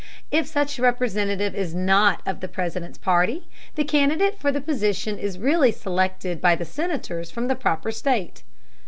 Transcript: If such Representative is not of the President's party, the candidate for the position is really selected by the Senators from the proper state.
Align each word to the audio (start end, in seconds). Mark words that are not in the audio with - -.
If 0.31 0.47
such 0.47 0.79
Representative 0.79 1.53
is 1.53 1.75
not 1.75 2.23
of 2.25 2.39
the 2.39 2.47
President's 2.47 2.97
party, 2.97 3.43
the 3.75 3.83
candidate 3.83 4.39
for 4.39 4.51
the 4.51 4.59
position 4.59 5.19
is 5.19 5.37
really 5.37 5.71
selected 5.71 6.41
by 6.41 6.55
the 6.55 6.65
Senators 6.65 7.29
from 7.29 7.47
the 7.47 7.55
proper 7.55 7.91
state. 7.91 8.41